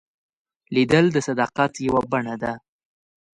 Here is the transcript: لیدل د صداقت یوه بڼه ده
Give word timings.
لیدل 0.73 1.05
د 1.13 1.17
صداقت 1.27 1.71
یوه 1.87 2.01
بڼه 2.11 2.35
ده 2.41 2.53